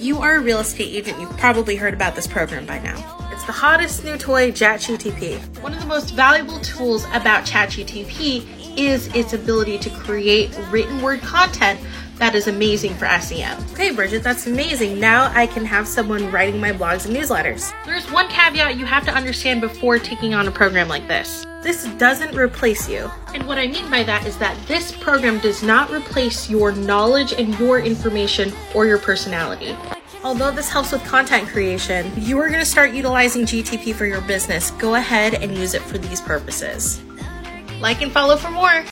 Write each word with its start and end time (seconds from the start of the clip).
You 0.00 0.18
are 0.18 0.36
a 0.36 0.40
real 0.40 0.60
estate 0.60 0.94
agent, 0.94 1.20
you've 1.20 1.36
probably 1.38 1.74
heard 1.74 1.92
about 1.92 2.14
this 2.14 2.28
program 2.28 2.64
by 2.66 2.78
now. 2.78 3.16
It's 3.32 3.44
the 3.46 3.52
hottest 3.52 4.04
new 4.04 4.16
toy, 4.16 4.52
ChatGTP. 4.52 5.60
One 5.60 5.74
of 5.74 5.80
the 5.80 5.86
most 5.86 6.14
valuable 6.14 6.60
tools 6.60 7.04
about 7.06 7.44
ChatGTP 7.44 8.78
is 8.78 9.08
its 9.08 9.32
ability 9.32 9.76
to 9.78 9.90
create 9.90 10.56
written 10.70 11.02
word 11.02 11.20
content 11.22 11.80
that 12.18 12.34
is 12.34 12.48
amazing 12.48 12.94
for 12.94 13.06
SEM. 13.20 13.58
Okay, 13.72 13.92
Bridget, 13.92 14.22
that's 14.22 14.46
amazing. 14.46 14.98
Now 14.98 15.32
I 15.34 15.46
can 15.46 15.64
have 15.64 15.86
someone 15.86 16.30
writing 16.30 16.60
my 16.60 16.72
blogs 16.72 17.06
and 17.06 17.14
newsletters. 17.16 17.72
There's 17.86 18.10
one 18.10 18.28
caveat 18.28 18.76
you 18.76 18.86
have 18.86 19.04
to 19.04 19.12
understand 19.12 19.60
before 19.60 19.98
taking 19.98 20.34
on 20.34 20.48
a 20.48 20.50
program 20.50 20.88
like 20.88 21.06
this. 21.08 21.46
This 21.62 21.84
doesn't 21.98 22.36
replace 22.36 22.88
you. 22.88 23.10
And 23.34 23.46
what 23.46 23.58
I 23.58 23.66
mean 23.66 23.90
by 23.90 24.02
that 24.04 24.26
is 24.26 24.36
that 24.38 24.56
this 24.66 24.92
program 24.92 25.38
does 25.38 25.62
not 25.62 25.90
replace 25.90 26.48
your 26.48 26.72
knowledge 26.72 27.32
and 27.32 27.58
your 27.58 27.80
information 27.80 28.52
or 28.74 28.86
your 28.86 28.98
personality. 28.98 29.76
Although 30.24 30.50
this 30.50 30.68
helps 30.68 30.92
with 30.92 31.04
content 31.04 31.48
creation, 31.48 32.10
you 32.16 32.38
are 32.38 32.48
going 32.48 32.60
to 32.60 32.66
start 32.66 32.92
utilizing 32.92 33.42
GTP 33.42 33.94
for 33.94 34.06
your 34.06 34.20
business. 34.22 34.72
Go 34.72 34.96
ahead 34.96 35.34
and 35.34 35.56
use 35.56 35.74
it 35.74 35.82
for 35.82 35.98
these 35.98 36.20
purposes. 36.20 37.00
Like 37.80 38.02
and 38.02 38.10
follow 38.10 38.36
for 38.36 38.50
more. 38.50 38.84